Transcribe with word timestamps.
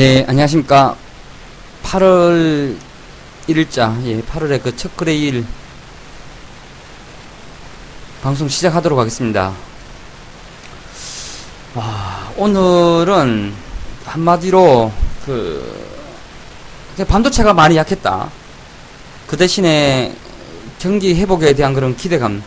네, 0.00 0.24
안녕하십니까. 0.26 0.96
8월 1.82 2.74
1일자, 3.46 4.02
예, 4.06 4.22
8월의 4.22 4.62
그첫 4.62 4.96
거래일 4.96 5.44
방송 8.22 8.48
시작하도록 8.48 8.98
하겠습니다. 8.98 9.52
와, 11.74 12.32
오늘은 12.38 13.52
한마디로 14.06 14.90
그, 15.26 15.86
반도체가 17.06 17.52
많이 17.52 17.76
약했다. 17.76 18.30
그 19.26 19.36
대신에 19.36 20.16
경기 20.78 21.14
회복에 21.14 21.52
대한 21.52 21.74
그런 21.74 21.94
기대감. 21.94 22.42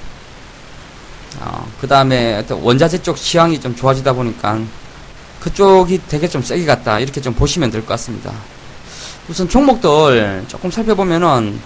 어, 1.40 1.72
그 1.80 1.88
다음에 1.88 2.44
원자재 2.50 3.04
쪽 3.04 3.16
시황이 3.16 3.62
좀 3.62 3.76
좋아지다 3.76 4.14
보니까 4.14 4.60
그쪽이 5.44 6.02
되게 6.08 6.28
좀 6.28 6.42
세게 6.42 6.66
갔다. 6.66 7.00
이렇게 7.00 7.20
좀 7.20 7.34
보시면 7.34 7.70
될 7.70 7.82
것 7.82 7.88
같습니다. 7.90 8.32
우선 9.28 9.48
종목들 9.50 10.46
조금 10.48 10.72
살펴보면은, 10.72 11.60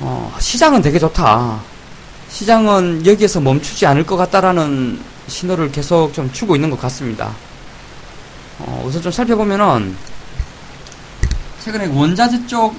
어, 0.00 0.34
시장은 0.40 0.80
되게 0.80 0.98
좋다. 0.98 1.60
시장은 2.30 3.04
여기에서 3.04 3.40
멈추지 3.40 3.84
않을 3.86 4.06
것 4.06 4.16
같다라는 4.16 4.98
신호를 5.28 5.70
계속 5.70 6.12
좀 6.14 6.32
주고 6.32 6.54
있는 6.56 6.70
것 6.70 6.80
같습니다. 6.80 7.30
어, 8.60 8.82
우선 8.86 9.02
좀 9.02 9.12
살펴보면은, 9.12 9.94
최근에 11.62 11.86
원자재 11.86 12.46
쪽 12.46 12.74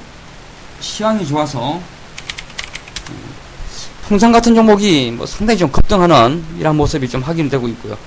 시황이 0.79 1.25
좋아서, 1.25 1.79
통상 4.07 4.31
같은 4.31 4.53
종목이 4.53 5.11
뭐 5.11 5.25
상당히 5.25 5.57
좀 5.57 5.71
급등하는 5.71 6.43
이런 6.59 6.75
모습이 6.75 7.09
좀 7.09 7.21
확인되고 7.21 7.67
있고요. 7.69 7.97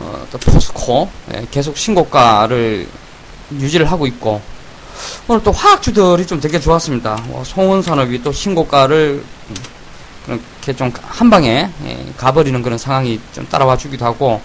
어, 0.00 0.26
또 0.30 0.38
포스코 0.38 1.10
예, 1.34 1.46
계속 1.50 1.76
신고가를 1.76 2.86
유지를 3.52 3.90
하고 3.90 4.06
있고 4.06 4.40
오늘 5.26 5.42
또 5.42 5.52
화학주들이 5.52 6.26
좀 6.26 6.40
되게 6.40 6.58
좋았습니다. 6.60 7.24
어, 7.30 7.42
송원산업이 7.44 8.22
또 8.22 8.32
신고가를 8.32 9.22
음, 9.50 9.56
그렇게 10.26 10.72
좀 10.76 10.92
한 11.02 11.30
방에 11.30 11.68
예, 11.84 12.06
가버리는 12.16 12.62
그런 12.62 12.78
상황이 12.78 13.20
좀 13.32 13.46
따라와 13.48 13.76
주기도 13.76 14.04
하고 14.04 14.40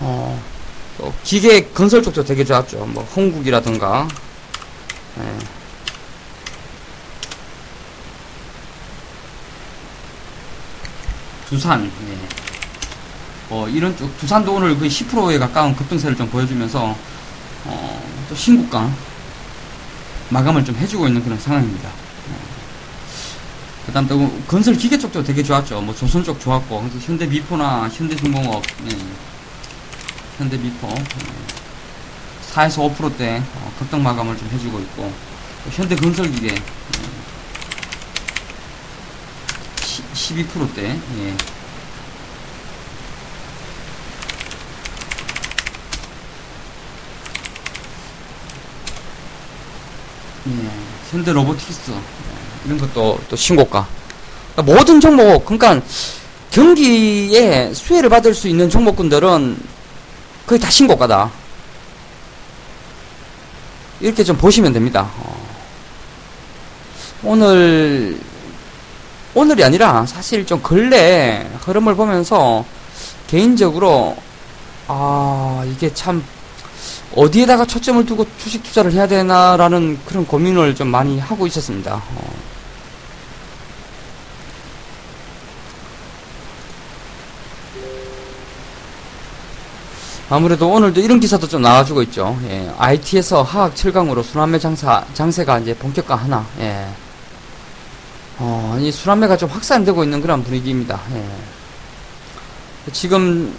어, 0.00 0.42
또 0.98 1.12
기계 1.22 1.66
건설 1.68 2.02
쪽도 2.02 2.24
되게 2.24 2.44
좋았죠. 2.44 2.78
뭐 2.86 3.04
홍국이라든가 3.14 4.08
예. 5.18 5.38
두산 11.48 11.84
예. 11.84 12.53
어, 13.50 13.68
이런 13.68 13.96
쪽 13.96 14.16
두산도 14.18 14.54
오늘 14.54 14.78
거의 14.78 14.90
10%에 14.90 15.38
가까운 15.38 15.76
급등세를 15.76 16.16
좀 16.16 16.28
보여주면서 16.28 16.96
어, 17.66 18.02
또 18.28 18.34
신고가 18.34 18.90
마감을 20.30 20.64
좀 20.64 20.74
해주고 20.76 21.06
있는 21.06 21.22
그런 21.22 21.38
상황입니다. 21.38 21.88
어, 21.88 22.38
그다음 23.86 24.08
또 24.08 24.32
건설 24.46 24.74
기계 24.74 24.98
쪽도 24.98 25.22
되게 25.22 25.42
좋았죠. 25.42 25.80
뭐 25.82 25.94
조선 25.94 26.24
쪽 26.24 26.40
좋았고 26.40 26.88
현대 27.00 27.26
미포나 27.26 27.88
현대 27.92 28.16
중공업, 28.16 28.62
예. 28.90 28.96
현대 30.38 30.56
미포 30.56 30.88
예. 30.88 32.54
4에서 32.54 32.96
5%대 32.96 33.42
어, 33.56 33.72
급등 33.78 34.02
마감을 34.02 34.36
좀 34.38 34.48
해주고 34.50 34.80
있고 34.80 35.12
현대 35.70 35.94
건설 35.96 36.30
기계 36.30 36.48
예. 36.48 36.58
12%대 40.14 40.98
예. 50.46 50.50
예, 50.50 50.70
현대 51.10 51.32
로보틱스 51.32 51.90
예, 51.90 51.94
이런 52.66 52.78
것도 52.78 53.18
또 53.28 53.36
신고가 53.36 53.86
그러니까 54.54 54.74
모든 54.74 55.00
종목 55.00 55.44
그러니까 55.46 55.80
경기에 56.50 57.72
수혜를 57.72 58.08
받을 58.08 58.34
수 58.34 58.48
있는 58.48 58.68
종목군들은 58.68 59.56
거의 60.46 60.60
다 60.60 60.70
신고가다 60.70 61.30
이렇게 64.00 64.22
좀 64.22 64.36
보시면 64.36 64.72
됩니다 64.72 65.10
어. 65.18 65.44
오늘 67.22 68.18
오늘이 69.34 69.64
아니라 69.64 70.04
사실 70.06 70.46
좀 70.46 70.62
근래 70.62 71.50
흐름을 71.62 71.94
보면서 71.96 72.64
개인적으로 73.26 74.16
아 74.86 75.64
이게 75.66 75.92
참 75.92 76.22
어디에다가 77.14 77.64
초점을 77.64 78.04
두고 78.06 78.26
주식 78.38 78.62
투자를 78.62 78.92
해야 78.92 79.06
되나라는 79.06 79.98
그런 80.04 80.26
고민을 80.26 80.74
좀 80.74 80.88
많이 80.88 81.18
하고 81.18 81.46
있었습니다. 81.46 81.94
어. 81.94 82.54
아무래도 90.30 90.68
오늘도 90.70 91.00
이런 91.00 91.20
기사도 91.20 91.46
좀 91.46 91.62
나와주고 91.62 92.02
있죠. 92.04 92.36
예, 92.48 92.68
IT에서 92.78 93.42
화학 93.42 93.74
7강으로 93.74 94.24
순환매 94.24 94.58
장사, 94.58 95.04
장세가 95.12 95.60
이제 95.60 95.74
본격화 95.74 96.16
하나. 96.16 96.44
예. 96.58 96.88
어, 98.38 98.76
이 98.80 98.90
순환매가 98.90 99.36
좀 99.36 99.48
확산되고 99.50 100.02
있는 100.02 100.20
그런 100.20 100.42
분위기입니다. 100.42 100.98
예. 101.14 101.24
지금 102.92 103.54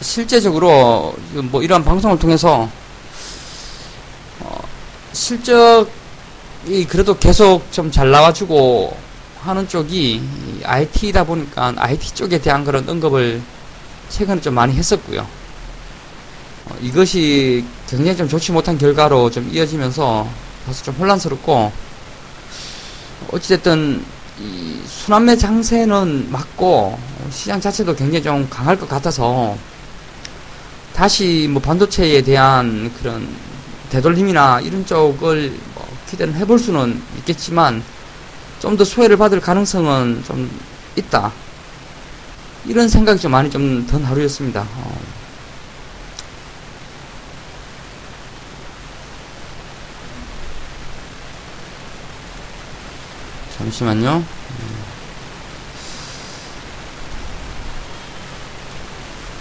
실제적으로 0.00 1.14
뭐 1.50 1.62
이러한 1.62 1.84
방송을 1.84 2.18
통해서 2.18 2.68
어, 4.40 4.60
실적이 5.12 6.86
그래도 6.88 7.16
계속 7.18 7.70
좀 7.72 7.90
잘 7.90 8.10
나와주고 8.10 8.96
하는 9.42 9.68
쪽이 9.68 10.22
IT다 10.64 11.24
보니까 11.24 11.72
IT 11.76 12.14
쪽에 12.14 12.38
대한 12.40 12.64
그런 12.64 12.88
언급을 12.88 13.40
최근에 14.10 14.40
좀 14.40 14.54
많이 14.54 14.74
했었고요. 14.74 15.20
어, 16.66 16.76
이것이 16.80 17.64
굉장히 17.88 18.16
좀 18.16 18.28
좋지 18.28 18.52
못한 18.52 18.76
결과로 18.78 19.30
좀 19.30 19.48
이어지면서 19.52 20.28
다소 20.66 20.84
좀 20.84 20.94
혼란스럽고 20.94 21.72
어찌됐든 23.32 24.04
이 24.40 24.80
순환매 24.86 25.36
장세는 25.36 26.30
맞고 26.30 26.98
시장 27.30 27.60
자체도 27.60 27.96
굉장히 27.96 28.22
좀 28.22 28.46
강할 28.48 28.78
것 28.78 28.88
같아서 28.88 29.56
다시 30.98 31.46
뭐 31.48 31.62
반도체에 31.62 32.22
대한 32.22 32.92
그런 32.98 33.28
되돌림이나 33.88 34.58
이런 34.62 34.84
쪽을 34.84 35.56
뭐 35.74 35.88
기대는 36.10 36.34
해볼 36.34 36.58
수는 36.58 37.00
있겠지만 37.18 37.84
좀더 38.58 38.82
수혜를 38.82 39.16
받을 39.16 39.40
가능성은 39.40 40.24
좀 40.26 40.50
있다. 40.96 41.32
이런 42.66 42.88
생각이 42.88 43.20
좀 43.20 43.30
많이 43.30 43.48
좀 43.48 43.86
든 43.86 44.02
하루였습니다. 44.02 44.66
어. 44.74 44.98
잠시만요. 53.56 54.24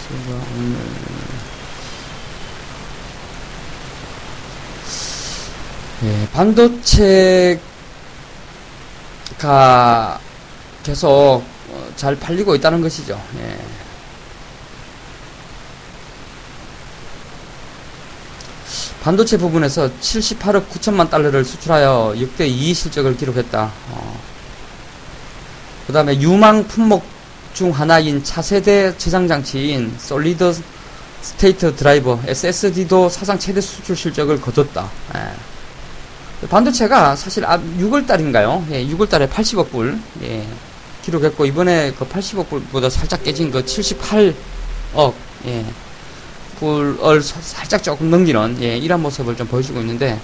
제가 0.07 0.39
오늘 0.55 0.96
예, 6.07 6.27
반도체가 6.31 7.59
계속 10.83 11.43
잘 11.97 12.15
팔리고 12.15 12.55
있다는 12.55 12.79
것이죠. 12.79 13.21
예. 13.39 13.59
반도체 19.03 19.37
부분에서 19.37 19.89
78억 19.99 20.69
9천만 20.69 21.09
달러를 21.09 21.43
수출하여 21.43 22.15
역대 22.21 22.47
2위 22.49 22.73
실적을 22.73 23.17
기록했다. 23.17 23.71
어. 23.89 24.19
그 25.87 25.93
다음에 25.93 26.19
유망 26.21 26.67
품목 26.67 27.03
중 27.53 27.71
하나인 27.71 28.23
차세대 28.23 28.97
저장 28.97 29.27
장치인 29.27 29.93
solid 29.99 30.53
state 31.21 31.75
driver 31.75 32.19
SSD도 32.25 33.09
사상 33.09 33.37
최대 33.37 33.59
수출 33.59 33.95
실적을 33.97 34.39
거뒀다. 34.39 34.89
예. 35.15 35.56
반도체가 36.45 37.15
사실 37.15 37.43
6월달인가요? 37.43 38.63
예, 38.71 38.85
6월달에 38.85 39.27
80억 39.29 39.71
불 39.71 39.99
예, 40.21 40.45
기록했고 41.03 41.45
이번에 41.45 41.91
그 41.97 42.07
80억 42.07 42.49
불보다 42.49 42.89
살짝 42.89 43.23
깨진 43.23 43.49
그 43.49 43.63
78억 43.63 45.13
예, 45.47 45.65
불을 46.59 47.23
살짝 47.23 47.81
조금 47.81 48.11
넘기는 48.11 48.57
예, 48.61 48.77
이런 48.77 49.01
모습을 49.01 49.35
좀 49.35 49.47
보여주고 49.47 49.79
있는데 49.81 50.19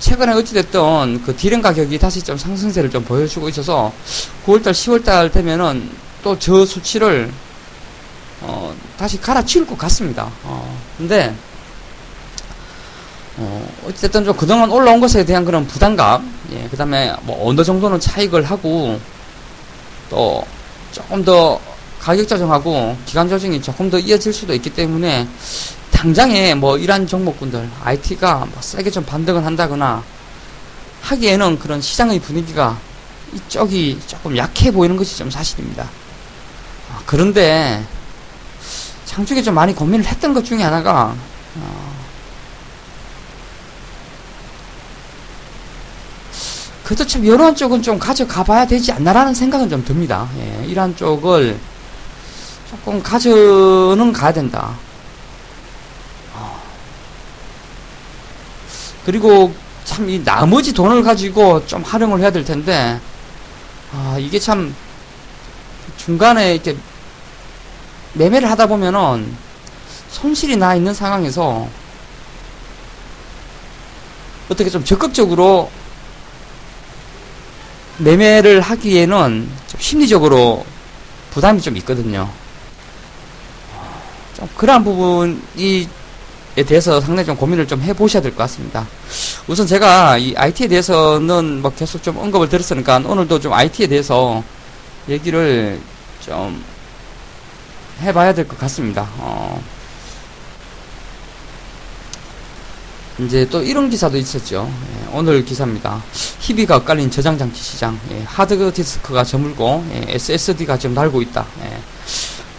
최근에 0.00 0.32
어찌됐든 0.32 1.22
그 1.24 1.34
디램 1.36 1.62
가격이 1.62 1.98
다시 1.98 2.22
좀 2.22 2.36
상승세를 2.36 2.90
좀 2.90 3.02
보여주고 3.04 3.48
있어서 3.48 3.92
9월달, 4.44 4.72
10월달 4.72 5.32
되면은 5.32 5.90
또 6.22 6.36
저 6.38 6.66
수치를 6.66 7.30
어, 8.42 8.74
다시 8.98 9.20
갈아치울 9.20 9.66
것 9.66 9.76
같습니다. 9.78 10.30
어, 10.44 10.78
근데 10.98 11.34
어, 13.40 13.68
어쨌든 13.88 14.22
좀 14.22 14.36
그동안 14.36 14.70
올라온 14.70 15.00
것에 15.00 15.24
대한 15.24 15.46
그런 15.46 15.66
부담감, 15.66 16.30
예, 16.52 16.68
그 16.70 16.76
다음에 16.76 17.14
뭐 17.22 17.48
어느 17.48 17.64
정도는 17.64 17.98
차익을 17.98 18.44
하고, 18.44 19.00
또 20.10 20.44
조금 20.92 21.24
더 21.24 21.58
가격 21.98 22.28
조정하고 22.28 22.96
기간 23.06 23.28
조정이 23.28 23.62
조금 23.62 23.88
더 23.88 23.98
이어질 23.98 24.32
수도 24.32 24.54
있기 24.54 24.70
때문에 24.70 25.26
당장에 25.90 26.54
뭐 26.54 26.76
이러한 26.76 27.06
종목군들, 27.06 27.68
IT가 27.82 28.46
뭐 28.50 28.60
세게 28.60 28.90
좀 28.90 29.04
반등을 29.04 29.44
한다거나 29.44 30.02
하기에는 31.00 31.58
그런 31.58 31.80
시장의 31.80 32.20
분위기가 32.20 32.78
이쪽이 33.32 34.00
조금 34.06 34.36
약해 34.36 34.70
보이는 34.70 34.96
것이 34.96 35.16
좀 35.16 35.30
사실입니다. 35.30 35.84
아, 36.92 37.00
그런데 37.06 37.82
장중에 39.06 39.40
좀 39.40 39.54
많이 39.54 39.74
고민을 39.74 40.04
했던 40.04 40.34
것 40.34 40.44
중에 40.44 40.62
하나가 40.62 41.14
어, 41.56 41.89
그래도 46.90 47.06
참 47.06 47.24
이런 47.24 47.54
쪽은 47.54 47.82
좀 47.82 48.00
가져가 48.00 48.42
봐야 48.42 48.66
되지 48.66 48.90
않나라는 48.90 49.32
생각은 49.32 49.70
좀 49.70 49.84
듭니다. 49.84 50.28
예, 50.40 50.64
이러한 50.66 50.96
쪽을 50.96 51.56
조금 52.68 53.00
가져는 53.00 54.12
가야 54.12 54.32
된다. 54.32 54.74
어. 56.34 56.60
그리고 59.06 59.54
참 59.84 60.08
이 60.08 60.20
나머지 60.24 60.72
돈을 60.72 61.04
가지고 61.04 61.64
좀 61.64 61.82
활용을 61.82 62.18
해야 62.18 62.32
될 62.32 62.44
텐데 62.44 62.98
아 63.94 64.16
이게 64.18 64.40
참 64.40 64.74
중간에 65.96 66.54
이렇게 66.54 66.76
매매를 68.14 68.50
하다 68.50 68.66
보면은 68.66 69.32
손실이 70.10 70.56
나 70.56 70.74
있는 70.74 70.92
상황에서 70.92 71.68
어떻게 74.48 74.68
좀 74.68 74.84
적극적으로 74.84 75.70
매매를 78.00 78.60
하기에는 78.60 79.48
좀 79.68 79.80
심리적으로 79.80 80.64
부담이 81.30 81.60
좀 81.60 81.76
있거든요. 81.78 82.28
좀 84.36 84.48
그러한 84.56 84.84
부분이 84.84 85.88
에 86.56 86.64
대해서 86.64 87.00
상당히 87.00 87.26
좀 87.26 87.36
고민을 87.36 87.68
좀 87.68 87.80
해보셔야 87.80 88.20
될 88.20 88.32
것 88.32 88.38
같습니다. 88.38 88.84
우선 89.46 89.66
제가 89.68 90.18
이 90.18 90.34
IT에 90.36 90.66
대해서는 90.66 91.62
뭐 91.62 91.70
계속 91.72 92.02
좀 92.02 92.16
언급을 92.18 92.48
드렸으니까 92.48 93.00
오늘도 93.04 93.38
좀 93.38 93.52
IT에 93.52 93.86
대해서 93.86 94.42
얘기를 95.08 95.78
좀 96.20 96.62
해봐야 98.02 98.34
될 98.34 98.48
것 98.48 98.58
같습니다. 98.58 99.06
어, 99.18 99.62
이제 103.24 103.46
또 103.50 103.62
이런 103.62 103.90
기사도 103.90 104.16
있었죠. 104.16 104.70
예, 104.70 105.08
오늘 105.12 105.44
기사입니다. 105.44 106.02
희비가 106.40 106.76
엇갈린 106.76 107.10
저장장치 107.10 107.62
시장. 107.62 107.98
예, 108.12 108.22
하드디스크가 108.22 109.24
저물고 109.24 109.84
예, 109.92 110.14
SSD가 110.14 110.78
지금 110.78 110.94
날고 110.94 111.20
있다. 111.22 111.46
예, 111.62 111.78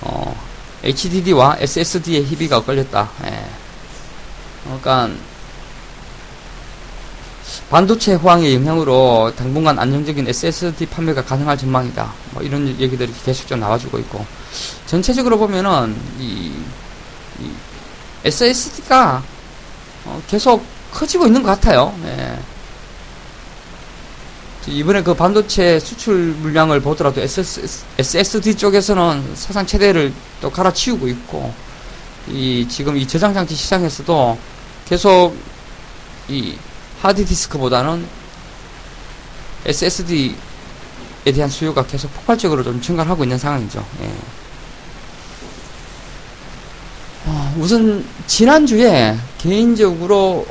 어, 0.02 0.36
HDD와 0.84 1.58
SSD의 1.60 2.26
희비가 2.26 2.58
엇갈렸다. 2.58 3.10
예. 3.26 3.46
그러니까 4.64 5.10
반도체 7.70 8.14
호황의 8.16 8.54
영향으로 8.56 9.34
당분간 9.36 9.80
안정적인 9.80 10.28
SSD 10.28 10.86
판매가 10.88 11.24
가능할 11.24 11.58
전망이다. 11.58 12.14
뭐 12.32 12.44
이런 12.44 12.68
얘기들이 12.68 13.12
계속 13.24 13.48
좀 13.48 13.60
나와주고 13.60 13.98
있고 14.00 14.26
전체적으로 14.86 15.38
보면은 15.38 15.96
이, 16.20 16.54
이 17.40 17.50
SSD가 18.26 19.24
어 20.06 20.22
계속 20.28 20.64
커지고 20.92 21.28
있는 21.28 21.44
것 21.44 21.50
같아요. 21.50 21.94
예. 22.06 22.38
이번에 24.68 25.02
그 25.02 25.14
반도체 25.16 25.80
수출 25.80 26.36
물량을 26.40 26.82
보더라도 26.82 27.20
SS, 27.20 27.84
SSD 27.98 28.56
쪽에서는 28.56 29.36
사상 29.36 29.66
최대를 29.66 30.14
또 30.40 30.52
갈아치우고 30.52 31.08
있고 31.08 31.52
이 32.28 32.68
지금 32.70 32.96
이 32.96 33.08
저장 33.08 33.34
장치 33.34 33.56
시장에서도 33.56 34.38
계속 34.88 35.36
이 36.30 36.56
하드디스크보다는 37.02 38.06
SSD에 39.66 40.36
대한 41.34 41.50
수요가 41.50 41.84
계속 41.86 42.14
폭발적으로 42.14 42.64
좀 42.64 42.80
증가하고 42.80 43.24
있는 43.24 43.40
상황이죠. 43.40 43.84
예. 44.04 44.12
어, 47.26 47.41
우선 47.58 48.06
지난주에 48.28 49.18
개인적으로 49.38 50.46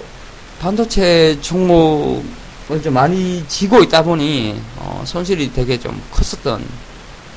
반도체 0.61 1.39
종목을 1.41 2.83
좀 2.83 2.95
많이 2.95 3.45
지고 3.49 3.83
있다 3.83 4.03
보니 4.03 4.61
어, 4.77 5.03
손실이 5.07 5.53
되게 5.53 5.79
좀 5.79 6.01
컸었던 6.11 6.65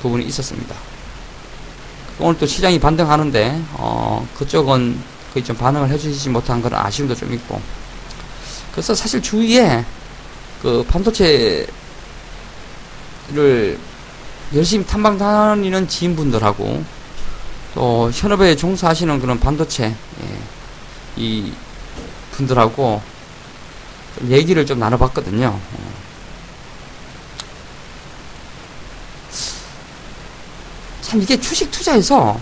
부분이 0.02 0.24
있었습니다. 0.26 0.74
오늘 2.18 2.38
또 2.38 2.46
시장이 2.46 2.78
반등하는데 2.78 3.62
어, 3.74 4.26
그쪽은 4.36 4.98
거의 5.32 5.44
좀 5.44 5.56
반응을 5.56 5.88
해주시지 5.90 6.28
못한 6.28 6.62
그런 6.62 6.84
아쉬움도 6.84 7.14
좀 7.14 7.32
있고 7.32 7.60
그래서 8.72 8.94
사실 8.94 9.20
주위에 9.22 9.84
그 10.62 10.84
반도체를 10.88 11.66
열심히 14.54 14.86
탐방 14.86 15.18
다니는 15.18 15.88
지인분들하고 15.88 16.84
또 17.74 18.10
현업에 18.12 18.54
종사하시는 18.54 19.20
그런 19.20 19.40
반도체 19.40 19.86
예, 19.86 20.38
이 21.16 21.52
분들하고 22.32 23.02
좀 24.18 24.30
얘기를 24.30 24.64
좀 24.64 24.78
나눠봤거든요. 24.78 25.58
참 31.02 31.20
이게 31.20 31.38
주식 31.38 31.70
투자에서 31.70 32.40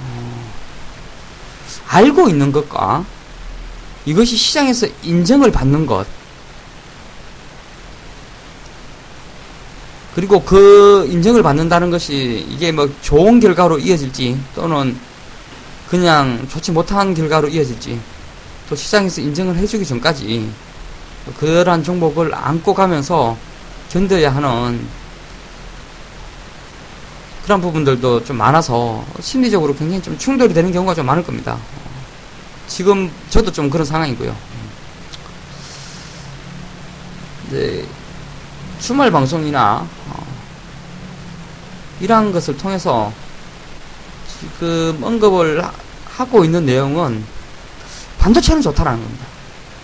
어, 0.00 0.52
알고 1.86 2.28
있는 2.28 2.50
것과 2.50 3.04
이것이 4.06 4.36
시장에서 4.36 4.86
인정을 5.02 5.52
받는 5.52 5.84
것 5.86 6.06
그리고 10.18 10.42
그 10.42 11.06
인정을 11.08 11.44
받는다는 11.44 11.92
것이 11.92 12.44
이게 12.50 12.72
뭐 12.72 12.92
좋은 13.02 13.38
결과로 13.38 13.78
이어질지 13.78 14.36
또는 14.52 14.98
그냥 15.88 16.44
좋지 16.50 16.72
못한 16.72 17.14
결과로 17.14 17.46
이어질지 17.46 18.00
또 18.68 18.74
시장에서 18.74 19.20
인정을 19.20 19.54
해주기 19.54 19.86
전까지 19.86 20.50
그러한 21.38 21.84
종목을 21.84 22.34
안고 22.34 22.74
가면서 22.74 23.36
견뎌야 23.90 24.34
하는 24.34 24.84
그런 27.44 27.60
부분들도 27.60 28.24
좀 28.24 28.38
많아서 28.38 29.06
심리적으로 29.20 29.72
굉장히 29.76 30.02
좀 30.02 30.18
충돌이 30.18 30.52
되는 30.52 30.72
경우가 30.72 30.96
좀 30.96 31.06
많을 31.06 31.22
겁니다. 31.22 31.56
지금 32.66 33.08
저도 33.30 33.52
좀 33.52 33.70
그런 33.70 33.86
상황이고요. 33.86 34.34
이제 37.46 37.86
주말 38.80 39.10
방송이나 39.10 39.86
어, 40.08 40.26
이러한 42.00 42.32
것을 42.32 42.56
통해서 42.56 43.12
지금 44.40 45.02
언급을 45.02 45.62
하고 46.06 46.44
있는 46.44 46.64
내용은 46.64 47.24
반도체는 48.18 48.62
좋다라는 48.62 49.02
겁니다. 49.02 49.26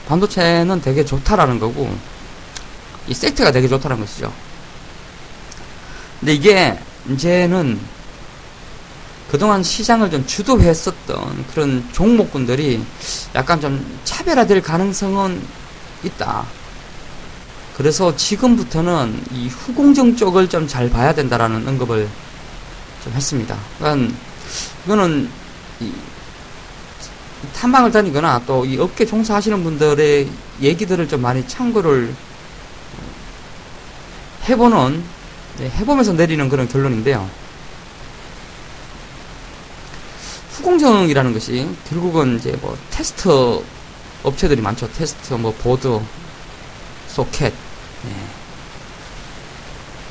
반도체는 0.08 0.80
되게 0.80 1.04
좋다라는 1.04 1.58
거고 1.58 1.96
이 3.06 3.14
세트가 3.14 3.52
되게 3.52 3.68
좋다라는 3.68 4.04
것이죠. 4.04 4.32
근데 6.20 6.34
이게 6.34 6.78
이제는 7.08 7.78
그동안 9.30 9.62
시장을 9.62 10.10
좀 10.10 10.24
주도했었던 10.26 11.44
그런 11.52 11.88
종목군들이 11.92 12.84
약간 13.34 13.60
좀 13.60 13.98
차별화될 14.04 14.62
가능성은 14.62 15.42
있다. 16.04 16.46
그래서 17.76 18.14
지금부터는 18.16 19.24
이 19.32 19.48
후공정 19.48 20.16
쪽을 20.16 20.48
좀 20.48 20.68
잘 20.68 20.88
봐야 20.88 21.12
된다라는 21.14 21.66
언급을 21.66 22.08
좀 23.02 23.12
했습니다. 23.12 23.56
그러니까 23.78 24.14
이거는 24.86 25.28
이 25.80 25.92
탐방을 27.56 27.90
다니거나 27.92 28.42
또 28.46 28.64
이 28.64 28.78
업계 28.78 29.04
종사하시는 29.04 29.62
분들의 29.62 30.28
얘기들을 30.60 31.08
좀 31.08 31.20
많이 31.20 31.46
참고를 31.46 32.14
해보는 34.48 35.02
네, 35.58 35.70
해보면서 35.70 36.12
내리는 36.12 36.48
그런 36.48 36.68
결론인데요. 36.68 37.28
후공정이라는 40.52 41.32
것이 41.32 41.68
결국은 41.88 42.36
이제 42.38 42.56
뭐 42.60 42.76
테스트 42.90 43.28
업체들이 44.22 44.60
많죠. 44.62 44.90
테스트, 44.92 45.34
뭐 45.34 45.52
보드, 45.52 46.00
소켓, 47.08 47.52
네. 48.04 48.12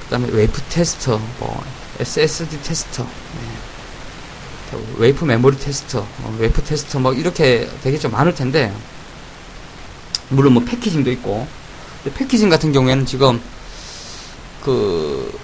그 0.03 0.09
다음에 0.09 0.27
웨이퍼 0.29 0.62
테스터, 0.69 1.19
뭐 1.39 1.63
SSD 2.00 2.62
테스터, 2.63 3.03
네. 3.03 3.73
웨이퍼 4.97 5.25
메모리 5.25 5.57
테스터, 5.57 6.00
어, 6.00 6.35
웨이퍼 6.39 6.63
테스터 6.63 7.00
뭐 7.00 7.13
이렇게 7.13 7.69
되게 7.83 7.97
좀 7.97 8.12
많을 8.12 8.33
텐데 8.33 8.73
물론 10.29 10.53
뭐 10.53 10.63
packaging도 10.63 11.12
있고 11.12 11.47
packaging 12.15 12.50
같은 12.50 12.71
경우에는 12.71 13.05
지금 13.05 13.39
그 14.63 15.39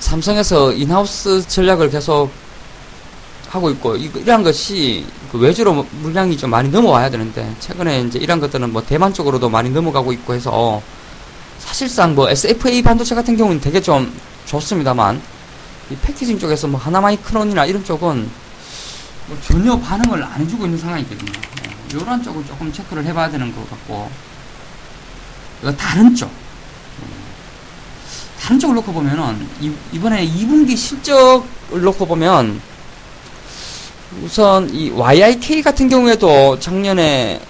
삼성에서 0.00 0.72
인하우스 0.72 1.46
전략을 1.46 1.90
계속 1.90 2.30
하고 3.48 3.70
있고 3.70 3.96
이러한 3.96 4.42
것이 4.42 5.04
그 5.30 5.38
외주로 5.38 5.86
물량이 6.02 6.36
좀 6.36 6.50
많이 6.50 6.70
넘어와야 6.70 7.10
되는데 7.10 7.54
최근에 7.60 8.02
이제 8.02 8.18
이런 8.18 8.40
것들은 8.40 8.72
뭐 8.72 8.82
대만 8.82 9.12
쪽으로도 9.12 9.48
많이 9.48 9.70
넘어가고 9.70 10.12
있고 10.12 10.34
해서 10.34 10.82
사실상 11.64 12.14
뭐 12.14 12.28
SFA 12.28 12.82
반도체 12.82 13.14
같은 13.14 13.36
경우는 13.36 13.60
되게 13.60 13.80
좀 13.80 14.12
좋습니다만 14.46 15.20
이 15.90 15.96
패키징 15.96 16.38
쪽에서 16.38 16.68
뭐 16.68 16.78
하나마이크론이나 16.80 17.66
이런 17.66 17.84
쪽은 17.84 18.28
뭐 19.28 19.38
전혀 19.46 19.78
반응을 19.78 20.22
안 20.22 20.40
해주고 20.40 20.64
있는 20.64 20.78
상황이거든요. 20.78 21.32
이런 21.90 22.18
네, 22.18 22.24
쪽을 22.24 22.44
조금 22.46 22.72
체크를 22.72 23.04
해봐야 23.04 23.30
되는 23.30 23.54
것 23.54 23.68
같고 23.68 24.10
다른 25.76 26.14
쪽 26.14 26.30
다른 28.40 28.58
쪽을 28.58 28.74
놓고 28.76 28.92
보면은 28.92 29.46
이, 29.60 29.98
번에 30.00 30.26
2분기 30.26 30.76
실적을 30.76 31.82
놓고 31.82 32.06
보면 32.06 32.60
우선 34.24 34.68
이 34.74 34.90
YIK 34.90 35.62
같은 35.62 35.88
경우에도 35.88 36.58
작년에 36.58 37.40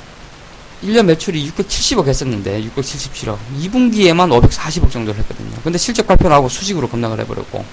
1년 0.83 1.05
매출이 1.07 1.51
670억 1.53 2.07
했었는데 2.09 2.62
677억 2.75 3.37
2분기에만 3.61 4.29
540억 4.49 4.91
정도를 4.91 5.21
했거든요. 5.21 5.51
근데 5.62 5.79
실적 5.79 6.07
발표 6.07 6.29
나고 6.29 6.49
수직으로 6.49 6.89
급락을 6.89 7.21
해버렸고 7.21 7.65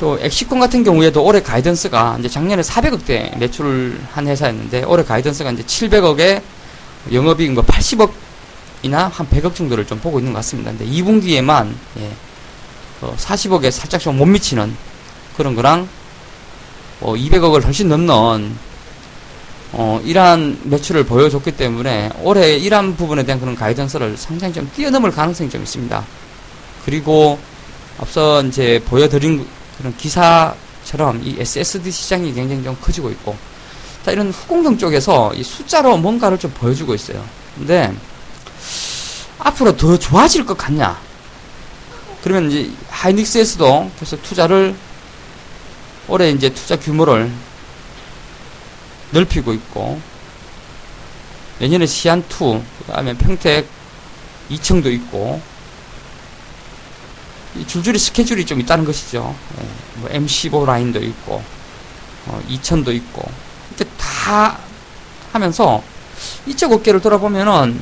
또 0.00 0.18
엑시콘 0.20 0.58
같은 0.60 0.84
경우에도 0.84 1.22
올해 1.24 1.40
가이던스가 1.42 2.16
이제 2.18 2.28
작년에 2.28 2.62
400억대 2.62 3.38
매출을 3.38 3.98
한 4.12 4.26
회사였는데 4.26 4.84
올해 4.84 5.02
가이던스가 5.04 5.50
이제 5.52 5.62
700억에 5.62 6.42
영업이익 7.12 7.52
뭐 7.52 7.62
80억이나 7.62 9.10
한 9.10 9.28
100억 9.28 9.54
정도를 9.54 9.86
좀 9.86 9.98
보고 10.00 10.18
있는 10.18 10.32
것 10.32 10.38
같습니다. 10.38 10.70
근데 10.70 10.84
2분기에만 10.86 11.72
예, 11.98 12.10
어 13.02 13.14
40억에 13.18 13.70
살짝 13.70 14.00
좀 14.00 14.16
못 14.16 14.26
미치는 14.26 14.74
그런 15.36 15.54
거랑 15.54 15.88
어 17.00 17.14
200억을 17.14 17.64
훨씬 17.64 17.88
넘는 17.88 18.56
어, 19.72 20.00
이러한 20.04 20.60
매출을 20.64 21.04
보여줬기 21.04 21.52
때문에 21.52 22.10
올해 22.22 22.56
이러한 22.56 22.96
부분에 22.96 23.24
대한 23.24 23.40
그런 23.40 23.54
가이던스를 23.54 24.16
상당히 24.16 24.54
좀 24.54 24.70
뛰어넘을 24.74 25.10
가능성이 25.10 25.50
좀 25.50 25.62
있습니다. 25.62 26.04
그리고 26.84 27.38
앞서 27.98 28.42
이제 28.42 28.80
보여드린 28.86 29.46
그런 29.78 29.96
기사처럼 29.96 31.20
이 31.24 31.36
SSD 31.38 31.90
시장이 31.90 32.32
굉장히 32.32 32.62
좀 32.62 32.76
커지고 32.80 33.10
있고 33.10 33.36
자, 34.04 34.12
이런 34.12 34.30
후공정 34.30 34.78
쪽에서 34.78 35.34
이 35.34 35.42
숫자로 35.42 35.96
뭔가를 35.96 36.38
좀 36.38 36.50
보여주고 36.52 36.94
있어요. 36.94 37.24
근데 37.56 37.92
앞으로 39.38 39.76
더 39.76 39.98
좋아질 39.98 40.46
것 40.46 40.56
같냐? 40.56 40.96
그러면 42.22 42.50
이제 42.50 42.70
하이닉스에서도 42.88 43.90
계속 43.98 44.22
투자를 44.22 44.76
올해 46.06 46.30
이제 46.30 46.48
투자 46.50 46.78
규모를 46.78 47.30
넓히고 49.16 49.54
있고 49.54 50.00
내년에 51.58 51.86
시안2 51.86 52.62
그 52.86 52.92
다음에 52.92 53.14
평택 53.14 53.66
2층도 54.50 54.92
있고 54.92 55.40
줄줄이 57.66 57.98
스케줄이 57.98 58.44
좀 58.44 58.60
있다는 58.60 58.84
것이죠. 58.84 59.34
예, 59.58 60.00
뭐 60.00 60.10
M15 60.10 60.66
라인도 60.66 61.02
있고 61.02 61.42
어, 62.26 62.42
2000도 62.48 62.94
있고 62.94 63.30
이렇게 63.70 63.90
다 63.96 64.58
하면서 65.32 65.82
이쪽 66.46 66.72
어깨를 66.72 67.00
돌아보면은 67.00 67.80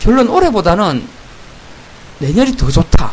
결론 0.00 0.28
올해보다는 0.28 1.06
내년이 2.18 2.56
더 2.56 2.68
좋다. 2.68 3.12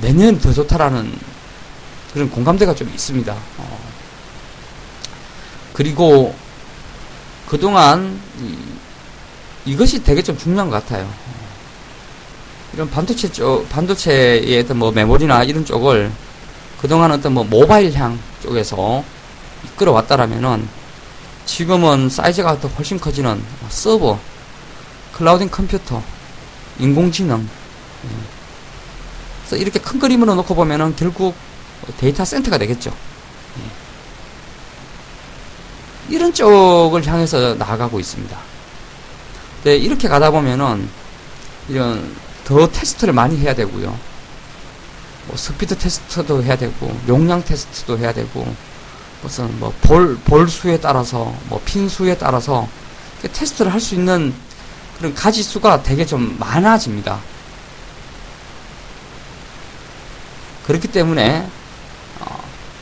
내년이 0.00 0.40
더 0.40 0.52
좋다라는 0.52 1.16
그런 2.12 2.30
공감대가 2.30 2.74
좀 2.74 2.88
있습니다. 2.88 3.32
어. 3.58 3.75
그리고 5.76 6.34
그동안 7.46 8.18
이, 9.66 9.76
것이 9.76 10.02
되게 10.02 10.22
좀 10.22 10.38
중요한 10.38 10.70
것 10.70 10.82
같아요. 10.82 11.06
이런 12.72 12.88
반도체 12.88 13.30
쪽, 13.30 13.68
반도체의 13.68 14.58
어떤 14.60 14.78
뭐 14.78 14.90
메모리나 14.90 15.44
이런 15.44 15.66
쪽을 15.66 16.10
그동안 16.80 17.12
어떤 17.12 17.34
뭐 17.34 17.44
모바일향 17.44 18.18
쪽에서 18.42 19.04
이끌어왔다라면은 19.64 20.66
지금은 21.44 22.08
사이즈가 22.08 22.58
더 22.58 22.68
훨씬 22.68 22.98
커지는 22.98 23.42
서버, 23.68 24.18
클라우딩 25.12 25.50
컴퓨터, 25.50 26.02
인공지능. 26.78 27.36
예. 27.42 28.08
그래서 29.40 29.56
이렇게 29.56 29.78
큰 29.78 29.98
그림으로 29.98 30.36
놓고 30.36 30.54
보면은 30.54 30.96
결국 30.96 31.34
데이터 31.98 32.24
센터가 32.24 32.56
되겠죠. 32.56 32.94
이런 36.08 36.32
쪽을 36.32 37.06
향해서 37.06 37.54
나아가고 37.54 37.98
있습니다. 38.00 38.36
네, 39.64 39.76
이렇게 39.76 40.08
가다 40.08 40.30
보면은 40.30 40.88
이런 41.68 42.14
더 42.44 42.68
테스트를 42.70 43.12
많이 43.12 43.36
해야 43.38 43.54
되고요. 43.54 43.98
뭐 45.26 45.36
스피드 45.36 45.76
테스트도 45.76 46.42
해야 46.44 46.56
되고 46.56 46.96
용량 47.08 47.42
테스트도 47.44 47.98
해야 47.98 48.12
되고 48.12 48.46
무슨 49.22 49.58
뭐 49.58 49.72
볼 49.82 50.16
볼 50.24 50.48
수에 50.48 50.78
따라서 50.78 51.34
뭐 51.48 51.60
핀 51.64 51.88
수에 51.88 52.16
따라서 52.16 52.68
테스트를 53.32 53.72
할 53.72 53.80
수 53.80 53.96
있는 53.96 54.32
그런 54.98 55.12
가지 55.14 55.42
수가 55.42 55.82
되게 55.82 56.06
좀 56.06 56.36
많아집니다. 56.38 57.18
그렇기 60.66 60.88
때문에 60.88 61.46
어, 62.20 62.38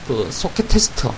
그 0.06 0.28
소켓 0.30 0.68
테스트 0.68 1.08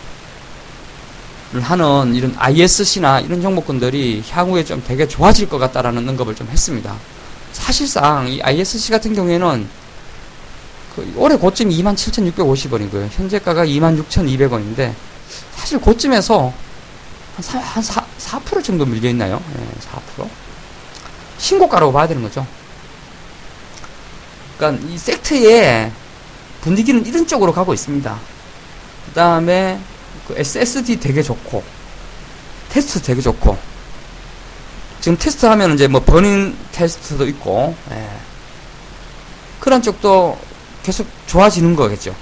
하는 1.54 2.14
이런 2.14 2.34
ISC나 2.36 3.20
이런 3.20 3.40
종목군들이 3.40 4.24
향후에 4.28 4.64
좀 4.64 4.82
되게 4.86 5.06
좋아질 5.06 5.48
것 5.48 5.58
같다라는 5.58 6.08
언급을 6.08 6.34
좀 6.34 6.48
했습니다. 6.48 6.94
사실상 7.52 8.28
이 8.28 8.40
ISC 8.42 8.90
같은 8.90 9.14
경우에는 9.14 9.68
그 10.94 11.12
올해 11.16 11.36
고점이 11.36 11.82
27,650원이고요. 11.82 13.08
현재가가 13.10 13.64
26,200원인데 13.66 14.92
사실 15.54 15.78
고점에서 15.78 16.52
한, 17.36 17.42
4, 17.42 17.58
한 17.58 17.82
4, 17.82 18.04
4% 18.18 18.64
정도 18.64 18.86
밀려 18.86 19.10
있나요? 19.10 19.42
네, 19.54 19.66
4%. 20.18 20.28
신고가라고 21.38 21.92
봐야 21.92 22.06
되는 22.08 22.22
거죠. 22.22 22.46
그러니까 24.56 24.86
이 24.88 24.96
섹트의 24.96 25.92
분위기는 26.62 27.04
이런 27.04 27.26
쪽으로 27.26 27.52
가고 27.52 27.74
있습니다. 27.74 28.18
그 29.06 29.12
다음에 29.12 29.78
그 30.28 30.34
SSD 30.36 31.00
되게 31.00 31.22
좋고 31.22 31.62
테스트 32.70 33.00
되게 33.02 33.20
좋고 33.20 33.56
지금 35.00 35.16
테스트 35.18 35.46
하면 35.46 35.74
이제 35.74 35.86
뭐 35.86 36.00
버닝 36.00 36.56
테스트도 36.72 37.26
있고 37.28 37.74
예. 37.92 38.08
그런 39.60 39.82
쪽도 39.82 40.38
계속 40.82 41.06
좋아지는 41.26 41.74
거겠죠. 41.76 42.14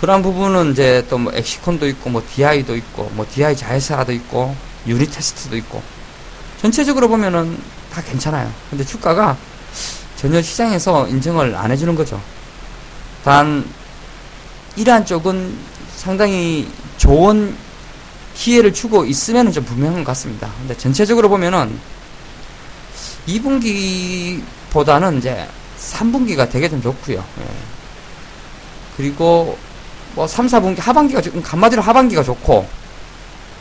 그런 0.00 0.22
부분은 0.22 0.72
이제 0.72 1.04
또 1.10 1.18
뭐 1.18 1.32
엑시콘도 1.34 1.86
있고 1.88 2.08
뭐 2.10 2.22
DI도 2.34 2.74
있고 2.76 3.10
뭐 3.14 3.26
DI 3.30 3.54
자회사도 3.56 4.12
있고 4.12 4.54
유니테스트도 4.86 5.56
있고 5.58 5.82
전체적으로 6.60 7.08
보면은 7.08 7.58
다 7.92 8.00
괜찮아요. 8.02 8.50
근데 8.70 8.84
주가가 8.84 9.36
전혀 10.16 10.40
시장에서 10.40 11.06
인정을 11.08 11.54
안 11.54 11.70
해주는 11.70 11.94
거죠. 11.94 12.20
단 13.24 13.64
이러한 14.76 15.04
쪽은 15.04 15.56
상당히 15.96 16.68
좋은 16.96 17.54
기회를 18.34 18.72
주고 18.72 19.04
있으면 19.04 19.52
좀 19.52 19.64
분명한 19.64 20.04
것 20.04 20.12
같습니다. 20.12 20.50
근데 20.58 20.76
전체적으로 20.76 21.28
보면은 21.28 21.78
2분기보다는 23.26 25.18
이제 25.18 25.46
3분기가 25.78 26.50
되게 26.50 26.68
좀 26.68 26.80
좋고요. 26.80 27.18
예. 27.18 27.44
그리고 28.96 29.58
뭐 30.14 30.26
3, 30.26 30.46
4분기 30.46 30.80
하반기가 30.80 31.20
좀 31.20 31.42
간마디로 31.42 31.82
하반기가 31.82 32.22
좋고 32.22 32.66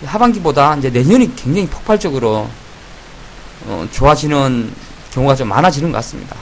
하반기보다 0.05 0.75
이제 0.77 0.89
내년이 0.89 1.35
굉장히 1.35 1.67
폭발적으로 1.67 2.49
어, 3.65 3.87
좋아지는 3.91 4.73
경우가 5.11 5.35
좀 5.35 5.49
많아지는 5.49 5.91
것 5.91 5.97
같습니다. 5.97 6.35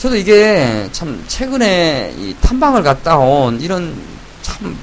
저도 0.00 0.16
이게 0.16 0.88
참 0.92 1.22
최근에 1.28 2.14
이 2.16 2.34
탐방을 2.40 2.82
갔다 2.82 3.18
온 3.18 3.60
이런 3.60 3.94
참 4.40 4.74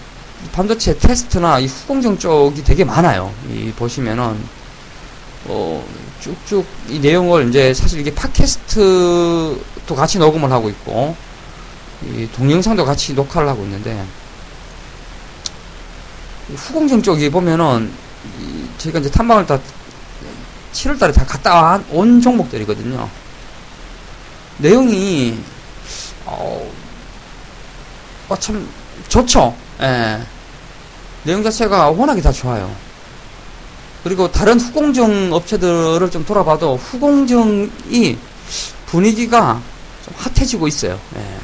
반도체 0.52 0.96
테스트나 0.96 1.58
이 1.58 1.66
후공정 1.66 2.20
쪽이 2.20 2.64
되게 2.64 2.86
많아요. 2.86 3.34
이 3.50 3.72
보시면은 3.76 4.38
어 5.46 5.84
쭉쭉 6.20 6.64
이 6.90 7.00
내용을 7.00 7.50
이제 7.50 7.74
사실 7.74 8.00
이게 8.00 8.14
팟캐스트도 8.14 9.96
같이 9.96 10.20
녹음을 10.20 10.52
하고 10.52 10.70
있고 10.70 11.16
이 12.06 12.30
동영상도 12.36 12.86
같이 12.86 13.16
녹화를 13.16 13.50
하고 13.50 13.64
있는데 13.64 14.06
후공정 16.54 17.02
쪽에 17.02 17.32
보면은 17.32 17.92
저희가 18.78 19.00
이제 19.00 19.10
탐방을 19.10 19.48
다 19.48 19.60
7월 20.74 21.00
달에 21.00 21.12
다 21.12 21.26
갔다 21.26 21.82
온 21.90 22.22
종목들이거든요. 22.22 23.10
내용이 24.58 25.38
어, 26.26 26.72
어, 28.30 28.36
참 28.40 28.68
좋죠. 29.08 29.56
예. 29.82 30.20
내용 31.24 31.44
자체가 31.44 31.90
워낙에 31.92 32.22
다 32.22 32.32
좋아요. 32.32 32.74
그리고 34.04 34.32
다른 34.32 34.60
후공정 34.60 35.34
업체들을 35.34 36.10
좀 36.12 36.26
돌아봐도 36.26 36.78
후공정이 36.78 38.18
분위기가 38.86 39.62
좀 40.06 40.14
핫해지고 40.18 40.68
있어요. 40.68 41.00
예. 41.16 41.38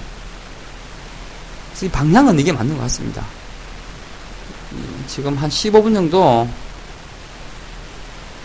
방향은 1.90 2.40
이게 2.40 2.54
맞는 2.54 2.78
것 2.78 2.84
같습니다. 2.84 3.26
지금 5.08 5.36
한 5.36 5.50
15분 5.50 5.94
정도 5.94 6.48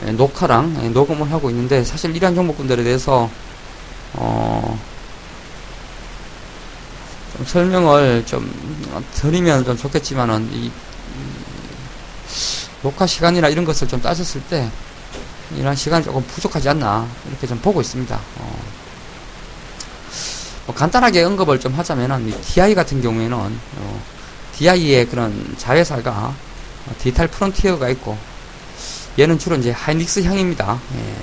예, 0.06 0.12
녹화랑 0.12 0.80
예, 0.82 0.88
녹음을 0.88 1.30
하고 1.30 1.50
있는데 1.50 1.82
사실 1.84 2.14
이러한 2.14 2.34
종목군들에 2.34 2.82
대해서 2.84 3.30
어, 4.14 4.78
좀 7.36 7.46
설명을 7.46 8.24
좀 8.26 8.50
드리면 9.14 9.64
좀 9.64 9.76
좋겠지만은 9.76 10.50
이, 10.52 10.66
이 10.66 10.72
녹화 12.82 13.06
시간이나 13.06 13.48
이런 13.48 13.64
것을 13.64 13.88
좀 13.88 14.00
따졌을 14.00 14.40
때 14.42 14.68
이런 15.56 15.74
시간이 15.74 16.04
조금 16.04 16.22
부족하지 16.22 16.68
않나 16.68 17.08
이렇게 17.28 17.46
좀 17.46 17.58
보고 17.58 17.80
있습니다. 17.80 18.20
어, 18.36 18.58
뭐 20.66 20.74
간단하게 20.74 21.22
언급을 21.22 21.58
좀 21.58 21.74
하자면은 21.74 22.28
이 22.28 22.40
DI 22.42 22.74
같은 22.74 23.00
경우에는 23.00 23.36
어, 23.36 24.02
DI의 24.56 25.08
그런 25.08 25.54
자회사가 25.56 26.34
어, 26.86 26.94
디지털 26.98 27.28
프론티어가 27.28 27.88
있고 27.90 28.18
얘는 29.18 29.38
주로 29.38 29.56
이제 29.56 29.70
하이닉스 29.70 30.20
향입니다. 30.24 30.78
예. 30.94 31.14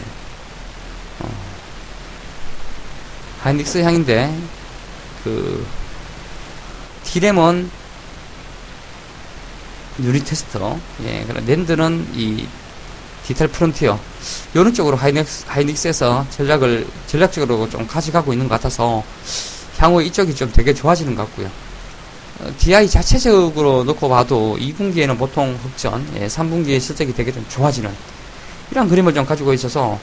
어, 1.20 1.30
하이닉스 3.46 3.78
향인데 3.78 4.36
그 5.24 5.64
디램은 7.04 7.70
유니테스트, 10.01 10.80
예, 11.06 11.24
그럼 11.28 11.46
낸드는 11.46 12.08
이 12.16 12.48
디지털 13.22 13.48
프론티어, 13.48 14.00
이런 14.56 14.74
쪽으로 14.74 14.98
하이닉스, 14.98 15.46
하이닉스에서 15.48 16.25
전략을, 16.32 16.88
전략적으로 17.06 17.70
좀 17.70 17.86
가져가고 17.86 18.34
있는 18.34 18.48
것 18.48 18.56
같아서, 18.56 19.04
향후 19.78 20.02
이쪽이 20.02 20.34
좀 20.36 20.52
되게 20.52 20.74
좋아지는 20.74 21.14
것 21.16 21.25
같고요. 21.28 21.50
어, 22.40 22.52
DI 22.58 22.90
자체적으로 22.90 23.84
놓고 23.84 24.10
봐도 24.10 24.58
2분기에는 24.60 25.20
보통 25.20 25.58
흑전, 25.64 26.14
예, 26.20 26.25
3분기에 26.25 26.80
실적이 26.82 27.14
되게 27.14 27.32
좀 27.32 27.46
좋아지는 27.48 27.94
이런 28.72 28.90
그림을 28.90 29.14
좀 29.14 29.24
가지고 29.24 29.54
있어서 29.54 30.00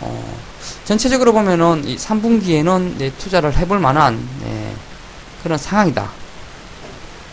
어, 0.00 0.38
전체적으로 0.84 1.32
보면은 1.32 1.84
이 1.84 1.96
3분기에는 1.96 3.00
예, 3.00 3.10
투자를 3.12 3.56
해볼 3.56 3.78
만한 3.78 4.28
예, 4.44 4.72
그런 5.42 5.58
상황이다. 5.58 6.10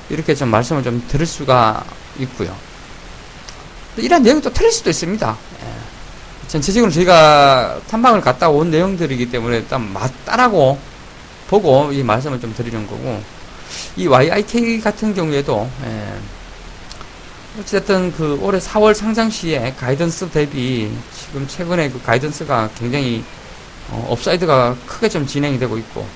이렇게 0.09 0.35
좀 0.35 0.49
말씀을 0.49 0.83
좀 0.83 1.03
드릴 1.07 1.25
수가 1.25 1.83
있고요. 2.19 2.55
이런 3.97 4.23
내용이 4.23 4.41
또 4.41 4.51
틀릴 4.51 4.71
수도 4.71 4.89
있습니다. 4.89 5.37
예. 5.61 6.47
전체적으로 6.47 6.91
저희가 6.91 7.79
탐방을 7.89 8.21
갔다 8.21 8.49
온 8.49 8.69
내용들이기 8.69 9.29
때문에 9.31 9.57
일단 9.57 9.91
맞다라고 9.91 10.77
보고 11.47 11.91
이 11.91 12.03
말씀을 12.03 12.39
좀 12.39 12.53
드리는 12.55 12.85
거고 12.87 13.21
이 13.95 14.07
YIK 14.07 14.81
같은 14.81 15.13
경우에도 15.13 15.69
예. 15.85 16.13
어쨌든 17.59 18.11
그 18.13 18.39
올해 18.41 18.57
4월 18.57 18.95
상장 18.95 19.29
시에 19.29 19.75
가이던스 19.77 20.29
대비 20.29 20.91
지금 21.15 21.47
최근에 21.47 21.89
그 21.91 22.01
가이던스가 22.01 22.71
굉장히 22.79 23.23
어, 23.89 24.07
upside가 24.09 24.75
크게 24.87 25.07
좀 25.07 25.27
진행이 25.27 25.59
되고 25.59 25.77
있고 25.77 26.07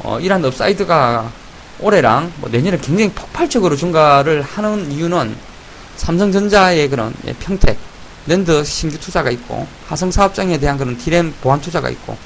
어, 0.00 0.18
이러한 0.18 0.44
upside가 0.44 1.30
올해랑 1.78 2.32
뭐 2.38 2.50
내년에 2.50 2.78
굉장히 2.78 3.12
폭발적으로 3.12 3.76
증가를 3.76 4.42
하는 4.42 4.90
이유는 4.90 5.36
삼성전자의 5.96 6.88
그런 6.88 7.14
예, 7.28 7.32
평택 7.34 7.78
낸드 8.26 8.64
신규 8.64 8.98
투자가 8.98 9.30
있고 9.30 9.68
화성 9.86 10.10
사업장에 10.10 10.58
대한 10.58 10.78
그런 10.78 10.98
디램 10.98 11.32
보완 11.42 11.60
투자가 11.60 11.90
있고 11.90 12.16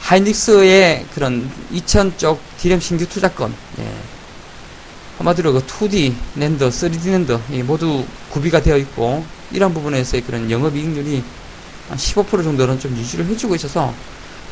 하이닉스의 0.00 1.06
그런 1.14 1.48
2000쪽 1.72 2.38
디램 2.58 2.80
신규 2.80 3.08
투자건 3.08 3.54
예. 3.78 4.19
한마디로 5.20 5.52
그 5.52 5.60
2D 5.66 6.14
낸드, 6.36 6.66
3D 6.66 7.10
낸드 7.10 7.38
예, 7.52 7.62
모두 7.62 8.06
구비가 8.30 8.62
되어 8.62 8.78
있고 8.78 9.22
이런 9.52 9.74
부분에서의 9.74 10.22
그런 10.22 10.50
영업이익률이 10.50 11.22
한 11.90 11.98
15% 11.98 12.42
정도는 12.42 12.80
좀 12.80 12.96
유지를 12.96 13.26
해주고 13.26 13.54
있어서 13.56 13.92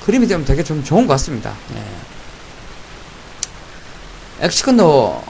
그림이 0.05 0.27
되면 0.27 0.45
되게 0.45 0.63
좀 0.63 0.85
좋은 0.85 1.07
것 1.07 1.15
같습니다. 1.15 1.55
예. 1.75 1.83
엑시컨도 4.45 5.25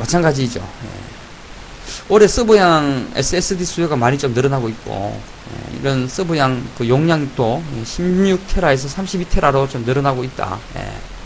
마찬가지죠. 0.00 0.58
예. 0.58 0.88
올해 2.08 2.26
서브양 2.26 3.12
SSD 3.14 3.64
수요가 3.64 3.94
많이 3.94 4.18
좀 4.18 4.34
늘어나고 4.34 4.68
있고 4.70 5.20
예, 5.52 5.76
이런 5.78 6.08
서브양 6.08 6.66
그 6.76 6.88
용량도 6.88 7.62
16테라에서 7.84 8.88
32테라로 8.96 9.70
좀 9.70 9.84
늘어나고 9.84 10.24
있다. 10.24 10.58
예. 10.76 11.19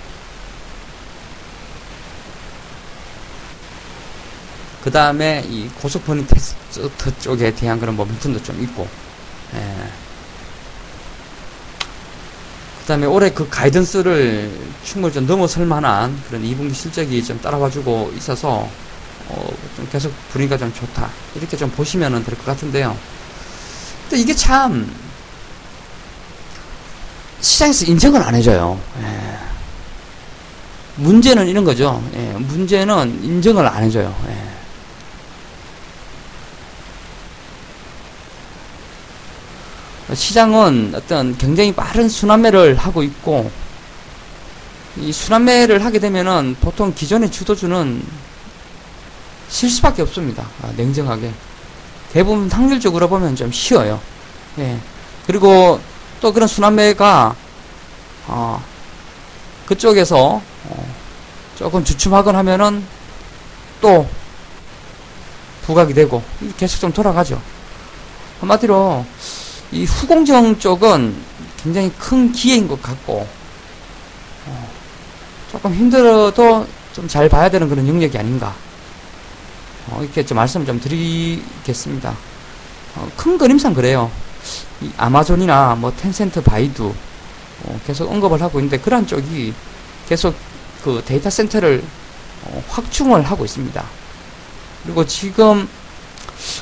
그 4.85 4.91
다음에 4.91 5.43
이 5.49 5.67
고속 5.81 6.05
버닝 6.05 6.27
테스트 6.27 7.19
쪽에 7.21 7.55
대한 7.55 7.81
그런 7.81 7.97
모멘텀도 7.97 8.45
좀 8.45 8.63
있고 8.63 8.87
예. 9.55 9.59
그 12.83 12.89
다음에 12.89 13.07
올해 13.07 13.31
그 13.31 13.49
가이던스를 13.49 14.53
충분히 14.85 15.15
좀 15.15 15.27
넘어설 15.27 15.65
만한 15.65 16.23
그런 16.29 16.43
2분기 16.43 16.75
실적이 16.75 17.25
좀 17.25 17.41
따라와주고 17.41 18.13
있어서 18.19 18.69
어, 19.29 19.49
좀 19.75 19.89
계속 19.91 20.13
분위기가 20.31 20.59
좀 20.59 20.71
좋다. 20.75 21.09
이렇게 21.35 21.57
좀 21.57 21.71
보시면 21.71 22.23
될 22.23 22.37
것 22.37 22.45
같은데요. 22.45 22.95
근데 24.03 24.21
이게 24.23 24.35
참, 24.35 24.95
시장에서 27.41 27.87
인정을 27.87 28.21
안 28.23 28.35
해줘요. 28.35 28.79
예. 29.01 29.39
문제는 30.97 31.49
이런 31.49 31.65
거죠. 31.65 32.03
예. 32.15 32.35
문제는 32.37 33.25
인정을 33.25 33.67
안 33.67 33.83
해줘요. 33.83 34.15
예. 34.29 34.54
시장은 40.15 40.93
어떤 40.95 41.37
굉장히 41.39 41.73
빠른 41.73 42.09
순환매를 42.09 42.77
하고 42.77 43.03
있고, 43.03 43.51
이 44.97 45.13
순환매를 45.13 45.85
하게 45.85 45.99
되면은 45.99 46.57
보통 46.61 46.95
기존의 46.95 47.31
주도주는 47.31 48.03
실 49.49 49.71
수밖에 49.71 50.03
없습니다. 50.03 50.47
아, 50.63 50.73
냉정하게. 50.77 51.33
대부분 52.13 52.51
확률적으로 52.51 53.09
보면 53.09 53.35
좀 53.35 53.51
쉬워요. 53.51 54.01
예. 54.59 54.79
그리고 55.27 55.81
또 56.21 56.33
그런 56.33 56.47
순환매가, 56.47 57.37
어, 58.29 58.65
그쪽에서, 59.67 60.41
어, 60.65 60.95
조금 61.57 61.85
주춤하건 61.85 62.37
하면은 62.37 62.85
또 63.81 64.09
부각이 65.67 65.93
되고, 65.95 66.23
계속 66.57 66.81
좀 66.81 66.93
돌아가죠. 66.93 67.41
한마디로, 68.41 69.05
이 69.75 69.85
후공정 69.85 70.59
쪽은 70.59 71.15
굉장히 71.63 71.91
큰 71.99 72.31
기회인 72.33 72.69
것 72.69 72.81
같고, 72.81 73.27
어, 74.47 74.69
조금 75.51 75.75
힘들어도 75.75 76.67
좀 76.95 77.09
잘 77.09 77.29
봐야 77.29 77.51
되는 77.51 77.69
그런 77.69 77.87
영역이 77.89 78.17
아닌가. 78.17 78.55
어, 79.89 80.01
이렇게 80.01 80.25
좀 80.25 80.37
말씀 80.37 80.65
좀 80.65 80.81
드리겠습니다. 80.81 82.17
어, 82.95 83.09
큰 83.17 83.37
그림상 83.37 83.75
그래요. 83.75 84.11
아마존이나 84.97 85.75
뭐 85.75 85.93
텐센트, 85.97 86.41
바이두 86.41 86.95
어, 87.65 87.81
계속 87.87 88.11
언급을 88.11 88.41
하고 88.41 88.61
있는데 88.61 88.79
그러한 88.79 89.07
쪽이 89.07 89.53
계속 90.09 90.35
그 90.85 91.03
데이터 91.05 91.29
센터를 91.29 91.83
어, 92.45 92.63
확충을 92.69 93.23
하고 93.23 93.45
있습니다. 93.45 93.85
그리고 94.85 95.05
지금 95.05 95.69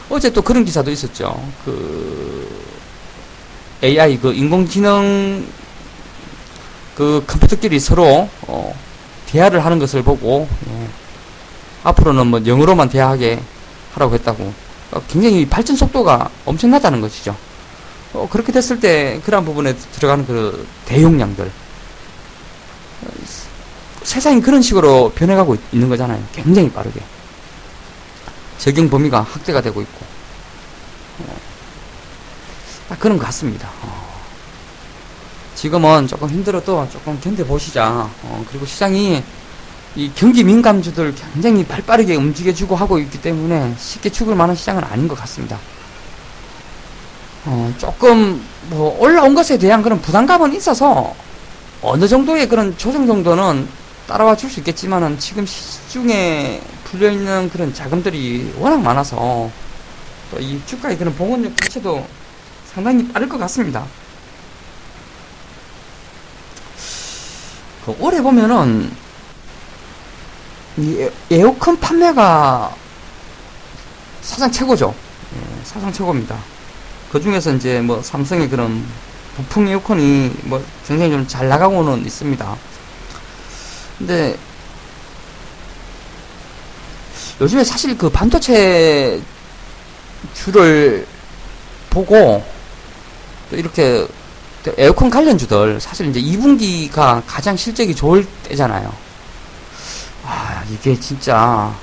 어제 0.09 0.31
또 0.33 0.41
그런 0.41 0.65
기사도 0.65 0.91
있었죠. 0.91 1.47
그 1.65 2.49
AI 3.83 4.19
그 4.19 4.33
인공지능 4.33 5.47
그 6.97 7.25
컴퓨터끼리 7.27 7.81
서로 7.81 8.29
어, 8.43 8.75
대화를 9.27 9.65
하는 9.65 9.79
것을 9.79 10.03
보고 10.03 10.49
예. 10.69 10.89
앞으로는 11.85 12.27
뭐 12.29 12.41
영어로만 12.47 12.89
대화하게 12.89 13.41
하라고 13.95 14.15
했다고 14.15 14.53
어, 14.93 15.03
굉장히 15.09 15.47
발전 15.47 15.75
속도가 15.75 16.31
엄청나다는 16.45 17.01
것이죠. 17.01 17.37
어, 18.13 18.29
그렇게 18.31 18.53
됐을 18.53 18.79
때 18.79 19.21
그러한 19.25 19.45
부분에 19.45 19.75
들어가는 19.75 20.27
그 20.27 20.67
대용량들 20.85 21.47
어, 21.47 23.09
세상이 24.03 24.41
그런 24.43 24.63
식으로 24.63 25.13
변해가고 25.15 25.57
있는 25.73 25.89
거잖아요. 25.89 26.23
굉장히 26.33 26.71
빠르게. 26.71 27.01
적용 28.59 28.89
범위가 28.89 29.23
확대가 29.23 29.61
되고 29.61 29.81
있고 29.81 30.05
어, 30.05 30.12
딱 32.93 33.01
그런 33.01 33.17
것 33.17 33.25
같습니다. 33.25 33.71
어. 33.81 34.13
지금은 35.55 36.07
조금 36.07 36.29
힘들어도 36.29 36.87
조금 36.93 37.19
견뎌보시자. 37.23 38.11
어, 38.23 38.45
그리고 38.51 38.67
시장이 38.67 39.23
이 39.97 40.13
경기 40.15 40.45
민감주들 40.45 41.15
굉장히 41.15 41.65
발 41.65 41.81
빠르게 41.81 42.17
움직여주고 42.17 42.77
하고 42.77 42.99
있기 42.99 43.23
때문에 43.23 43.75
쉽게 43.79 44.11
죽을 44.11 44.35
만한 44.35 44.55
시장은 44.55 44.85
아닌 44.85 45.09
것 45.09 45.15
같습니다. 45.21 45.59
어, 47.47 47.73
조금 47.79 48.45
뭐 48.69 48.95
올라온 49.01 49.35
것에 49.35 49.57
대한 49.57 49.81
그런 49.83 49.99
부담감은 50.03 50.53
있어서 50.55 51.15
어느 51.81 52.07
정도의 52.07 52.47
그런 52.47 52.77
조정 52.77 53.07
정도는 53.07 53.67
따라와 54.07 54.37
줄 54.37 54.51
수 54.51 54.61
있겠지만은 54.61 55.19
지금 55.19 55.47
시중에 55.47 56.61
풀려 56.85 57.11
있는 57.11 57.49
그런 57.49 57.73
자금들이 57.73 58.53
워낙 58.59 58.83
많아서 58.83 59.51
또 60.31 60.39
이 60.39 60.61
주가의 60.67 60.99
그런 60.99 61.15
봉원력 61.15 61.57
자체도 61.57 62.07
상당히 62.75 63.07
빠를 63.09 63.29
것 63.29 63.39
같습니다. 63.39 63.85
그 67.85 67.95
올해 67.99 68.23
보면은 68.23 68.91
이 70.77 71.09
에어컨 71.31 71.79
판매가 71.79 72.75
사상 74.23 74.51
최고죠. 74.51 74.95
예, 75.35 75.65
사상 75.65 75.93
최고입니다. 75.93 76.39
그 77.11 77.21
중에서 77.21 77.53
이제 77.55 77.81
뭐 77.81 78.01
삼성의 78.01 78.49
그런 78.49 78.83
부품 79.37 79.69
에어컨이 79.69 80.33
뭐 80.45 80.65
굉장히 80.87 81.13
좀 81.13 81.27
잘 81.27 81.49
나가고는 81.49 82.07
있습니다. 82.07 82.57
근데 83.99 84.37
요즘에 87.41 87.65
사실 87.65 87.99
그 87.99 88.09
반도체 88.09 89.21
주를 90.35 91.07
보고 91.91 92.17
또 92.17 92.62
이렇게 93.57 94.07
에어컨 94.77 95.11
관련주들 95.11 95.81
사실 95.81 96.07
이제 96.07 96.21
2분기가 96.21 97.23
가장 97.27 97.57
실적이 97.57 97.95
좋을 97.95 98.27
때잖아요. 98.45 98.93
아 100.25 100.65
이게 100.71 100.99
진짜 100.99 101.75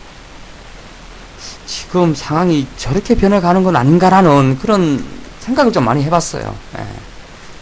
지금 1.66 2.16
상황이 2.16 2.66
저렇게 2.78 3.16
변해가는 3.16 3.64
건 3.64 3.76
아닌가라는 3.76 4.58
그런 4.60 5.06
생각을 5.42 5.72
좀 5.72 5.86
많이 5.86 6.04
해봤어요. 6.04 6.56
예. 6.78 6.86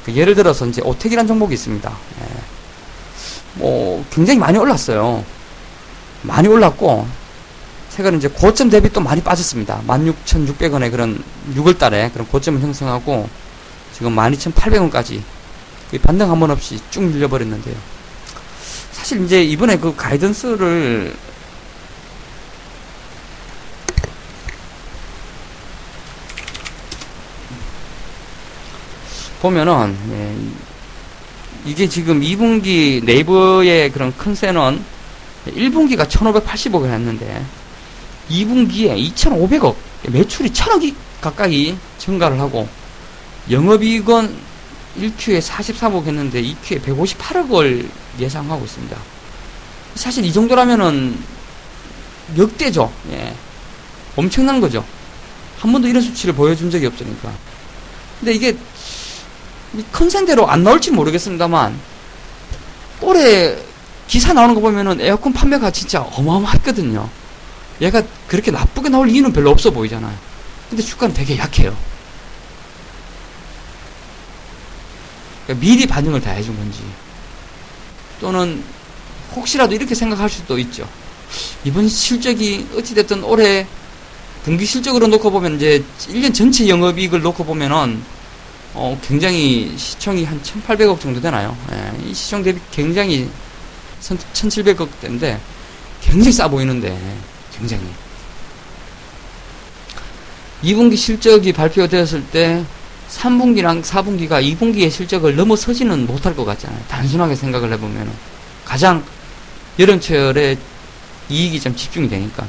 그 0.06 0.16
예를 0.16 0.36
들어서 0.36 0.66
이제 0.66 0.82
오텍이란 0.82 1.28
종목이 1.28 1.54
있습니다. 1.56 1.90
예. 1.90 2.26
뭐 3.56 4.06
굉장히 4.12 4.40
많이 4.40 4.58
올랐어요. 4.58 5.24
많이 6.22 6.48
올랐고 6.48 7.08
최근 7.90 8.18
이제 8.18 8.28
고점 8.28 8.70
대비 8.70 8.92
또 8.92 9.02
많이 9.02 9.22
빠졌습니다. 9.22 9.82
16,600원의 9.88 10.92
그런 10.92 11.24
6월 11.56 11.78
달에 11.78 12.12
그런 12.14 12.28
고점을 12.28 12.62
형성하고 12.62 13.28
지금 13.98 14.16
12,800원까지 14.16 15.22
반등 16.02 16.30
한 16.30 16.40
번 16.40 16.52
없이 16.52 16.80
쭉 16.92 17.04
밀려버렸는데요. 17.04 17.76
사실 18.92 19.24
이제 19.24 19.44
이번에 19.44 19.78
그 19.78 19.96
가이던스를 19.96 21.16
보면은 29.42 29.96
예, 30.12 31.70
이게 31.70 31.88
지금 31.88 32.22
2분기 32.22 33.04
네이버의 33.04 33.92
그런 33.92 34.16
컨센은 34.18 34.84
1분기가 35.48 36.08
1,580억을 36.08 36.86
했는데 36.92 37.44
2분기에 38.30 39.14
2,500억 39.14 39.76
매출이 40.10 40.50
1,000억이 40.50 40.96
가까이 41.22 41.78
증가를 41.98 42.40
하고 42.40 42.68
영업이익은 43.50 44.36
1Q에 45.00 45.42
43억 45.42 46.06
했는데 46.06 46.42
2Q에 46.42 46.82
158억을 46.84 47.88
예상하고 48.20 48.66
있습니다. 48.66 48.98
사실 49.96 50.26
이 50.26 50.34
정도라면은 50.34 51.18
역대죠. 52.38 52.92
예. 53.12 53.34
엄청난 54.16 54.60
거죠. 54.60 54.84
한 55.60 55.72
번도 55.72 55.88
이런 55.88 56.02
수치를 56.02 56.34
보여준 56.34 56.70
적이 56.70 56.88
없으니까. 56.88 57.32
근데 58.20 58.34
이게 58.34 58.58
컨센대로 59.92 60.50
안 60.50 60.64
나올지 60.64 60.92
모르겠습니다만 60.92 61.80
올해 63.02 63.58
기사 64.08 64.34
나오는 64.34 64.56
거 64.56 64.62
보면은 64.62 65.00
에어컨 65.02 65.34
판매가 65.34 65.72
진짜 65.72 66.02
어마어마했거든요. 66.02 67.08
얘가 67.82 68.02
그렇게 68.28 68.52
나쁘게 68.52 68.90
나올 68.90 69.10
이유는 69.10 69.34
별로 69.34 69.52
없어 69.52 69.70
보이잖아요. 69.70 70.16
근데 70.70 70.84
주가는 70.84 71.14
되게 71.14 71.38
약해요. 71.38 71.76
그러니까 75.48 75.66
미리 75.66 75.88
반응을 75.88 76.20
다 76.22 76.32
해준 76.32 76.56
건지 76.58 76.80
또는 78.20 78.62
혹시라도 79.34 79.74
이렇게 79.74 79.96
생각할 79.96 80.30
수도 80.30 80.60
있죠. 80.60 80.88
이번 81.64 81.88
실적이 81.88 82.68
어찌됐든 82.76 83.24
올해 83.24 83.66
분기 84.44 84.66
실적으로 84.66 85.08
놓고 85.08 85.32
보면 85.32 85.56
이제 85.56 85.84
1년 86.10 86.34
전체 86.34 86.68
영업이익을 86.68 87.22
놓고 87.22 87.46
보면은 87.46 88.02
어, 88.74 89.00
굉장히 89.06 89.74
시청이 89.78 90.24
한 90.26 90.42
1,800억 90.42 91.00
정도 91.00 91.20
되나요? 91.20 91.58
예, 91.72 91.92
이 92.06 92.14
시청 92.14 92.44
대비 92.44 92.60
굉장히 92.72 93.30
1,700억 94.02 94.88
대인데 95.02 95.40
굉장히 96.02 96.32
싸 96.32 96.48
보이는데 96.48 96.98
굉장히 97.58 97.84
2분기 100.64 100.96
실적이 100.96 101.54
발표되었을 101.54 102.24
때 102.28 102.64
3분기랑 103.10 103.84
4분기가 103.84 104.44
2분기의 104.44 104.92
실적을 104.92 105.36
넘어서지는 105.36 106.06
못할 106.06 106.36
것 106.36 106.46
같잖아요. 106.46 106.80
단순하게 106.88 107.36
생각을 107.36 107.72
해보면 107.74 108.12
가장 108.66 109.04
여름철에 109.80 110.58
이익이 111.30 111.60
좀 111.60 111.76
집중이 111.76 112.10
되니까. 112.10 112.46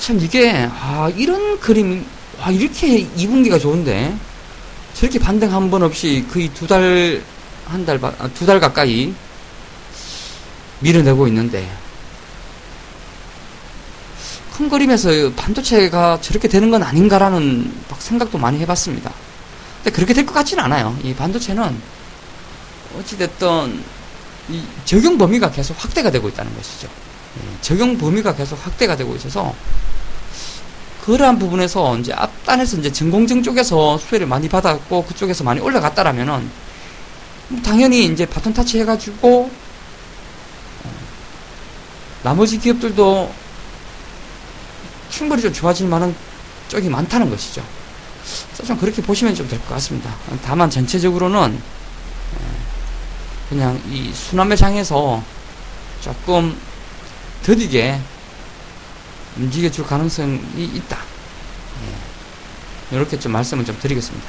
참 0.00 0.18
이게 0.20 0.68
아 0.70 1.10
이런 1.16 1.58
그림 1.60 2.04
와, 2.40 2.50
이렇게 2.50 3.06
2분기가 3.06 3.60
좋은데, 3.60 4.12
저렇게 4.94 5.18
반등 5.18 5.52
한 5.54 5.70
번 5.70 5.82
없이 5.84 6.24
거의 6.32 6.48
두 6.52 6.66
달, 6.66 7.22
한 7.66 7.86
달, 7.86 8.00
아, 8.02 8.28
두달 8.34 8.58
가까이 8.58 9.14
밀어내고 10.80 11.28
있는데, 11.28 11.68
큰 14.56 14.68
그림에서 14.68 15.10
반도체가 15.34 16.20
저렇게 16.20 16.46
되는 16.48 16.70
건 16.70 16.82
아닌가라는 16.82 17.72
생각도 17.98 18.38
많이 18.38 18.58
해봤습니다. 18.60 19.10
근데 19.82 19.94
그렇게 19.94 20.12
될 20.14 20.26
것 20.26 20.34
같지는 20.34 20.62
않아요. 20.64 20.96
이 21.02 21.14
반도체는 21.14 21.74
어찌됐든 22.98 23.82
이 24.50 24.62
적용 24.84 25.16
범위가 25.16 25.50
계속 25.50 25.82
확대가 25.82 26.10
되고 26.10 26.28
있다는 26.28 26.54
것이죠. 26.56 26.88
예, 27.38 27.60
적용 27.62 27.96
범위가 27.96 28.34
계속 28.34 28.58
확대가 28.64 28.96
되고 28.96 29.14
있어서 29.16 29.54
그러한 31.04 31.38
부분에서 31.38 31.96
이제 31.98 32.12
앞단에서 32.12 32.76
이제 32.76 32.92
전공정 32.92 33.42
쪽에서 33.42 33.96
수혜를 33.98 34.26
많이 34.26 34.48
받았고 34.48 35.04
그쪽에서 35.04 35.42
많이 35.42 35.60
올라갔다라면은 35.60 36.50
당연히 37.64 38.04
이제 38.04 38.26
바톤 38.26 38.52
타치 38.52 38.78
해가지고 38.80 39.50
어, 40.84 40.90
나머지 42.22 42.58
기업들도 42.58 43.32
충분히 45.12 45.42
좀 45.42 45.52
좋아질 45.52 45.86
만한 45.86 46.14
쪽이 46.68 46.88
많다는 46.88 47.28
것이죠. 47.30 47.62
그래서 48.48 48.64
좀 48.64 48.78
그렇게 48.78 49.02
보시면 49.02 49.34
좀 49.34 49.46
될 49.48 49.58
것 49.60 49.68
같습니다. 49.74 50.10
다만 50.44 50.70
전체적으로는 50.70 51.60
그냥 53.48 53.80
이 53.90 54.10
순환매장에서 54.14 55.22
조금 56.00 56.56
더디게 57.44 58.00
움직여줄 59.36 59.84
가능성이 59.86 60.40
있다. 60.56 60.96
예. 62.92 62.96
이렇게 62.96 63.18
좀 63.18 63.32
말씀을 63.32 63.64
좀 63.64 63.76
드리겠습니다. 63.80 64.26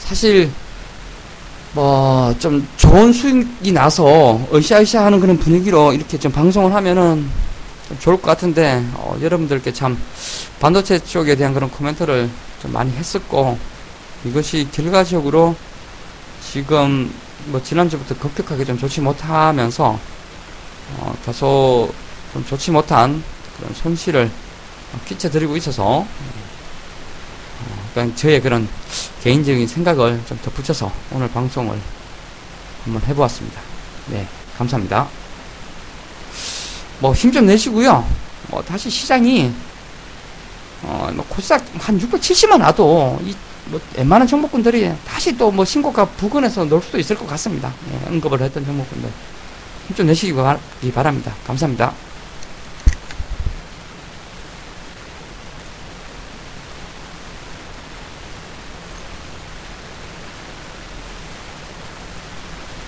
사실 0.00 0.50
뭐 1.72 2.34
좀 2.38 2.66
좋은 2.76 3.12
수익이 3.12 3.72
나서 3.72 4.38
으쌰으쌰 4.52 5.06
하는 5.06 5.20
그런 5.20 5.38
분위기로 5.38 5.92
이렇게 5.94 6.18
좀 6.18 6.30
방송을 6.32 6.74
하면은 6.74 7.16
좀 7.24 7.51
좋을 8.00 8.16
것 8.16 8.22
같은데 8.22 8.84
어, 8.94 9.16
여러분들께 9.20 9.72
참 9.72 9.98
반도체 10.60 10.98
쪽에 10.98 11.34
대한 11.36 11.54
그런 11.54 11.70
코멘트를 11.70 12.30
좀 12.60 12.72
많이 12.72 12.92
했었고 12.92 13.58
이것이 14.24 14.68
결과적으로 14.72 15.56
지금 16.52 17.12
뭐 17.46 17.62
지난주부터 17.62 18.16
급격하게 18.18 18.64
좀 18.64 18.78
좋지 18.78 19.00
못하면서 19.00 19.98
어, 20.98 21.14
다소 21.24 21.92
좀 22.32 22.44
좋지 22.44 22.70
못한 22.70 23.22
그런 23.56 23.74
손실을 23.74 24.30
끼쳐드리고 25.06 25.56
있어서 25.56 25.82
어, 25.82 26.06
그냥 27.94 28.14
저의 28.14 28.40
그런 28.40 28.68
개인적인 29.22 29.66
생각을 29.66 30.20
좀 30.26 30.38
덧붙여서 30.42 30.92
오늘 31.12 31.28
방송을 31.30 31.78
한번 32.84 33.02
해보았습니다. 33.02 33.60
네, 34.08 34.26
감사합니다. 34.56 35.21
뭐 37.02 37.12
힘 37.14 37.32
좀 37.32 37.46
내시고요. 37.46 38.04
뭐 38.48 38.62
다시 38.62 38.88
시장이 38.90 39.50
어, 40.84 41.10
뭐 41.14 41.24
코스닥 41.28 41.62
한 41.78 41.98
670만 41.98 42.60
와도 42.62 43.18
이 43.24 43.34
뭐 43.64 43.80
웬만한 43.96 44.26
종목군들이 44.26 44.90
다시 45.06 45.36
또 45.38 45.50
뭐 45.52 45.64
신고가 45.64 46.04
부근에서 46.04 46.64
놀 46.64 46.82
수도 46.82 46.98
있을 46.98 47.14
것 47.16 47.26
같습니다. 47.28 47.72
예, 47.92 48.08
언급을 48.08 48.40
했던 48.42 48.64
종목군들 48.66 49.08
힘 49.88 49.94
좀 49.96 50.06
내시기 50.06 50.32
바- 50.32 50.58
바랍니다. 50.94 51.32
감사합니다. 51.46 51.92